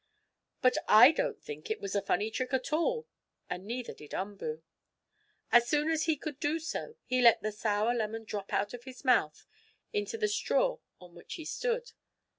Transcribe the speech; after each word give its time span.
But 0.63 0.79
I 0.87 1.11
don't 1.11 1.39
think 1.43 1.69
it 1.69 1.79
was 1.79 1.93
a 1.95 2.01
funny 2.01 2.31
trick 2.31 2.53
at 2.55 2.73
all, 2.73 3.07
and 3.51 3.67
neither 3.67 3.93
did 3.93 4.15
Umboo. 4.15 4.63
As 5.51 5.69
soon 5.69 5.91
as 5.91 6.05
he 6.05 6.15
could 6.17 6.39
do 6.39 6.57
so, 6.57 6.95
he 7.05 7.21
let 7.21 7.43
the 7.43 7.51
sour 7.51 7.93
lemon 7.93 8.23
drop 8.23 8.51
out 8.51 8.73
of 8.73 8.85
his 8.85 9.05
mouth 9.05 9.45
into 9.93 10.17
the 10.17 10.27
straw 10.27 10.79
on 10.99 11.13
which 11.13 11.35
he 11.35 11.45
stood. 11.45 11.91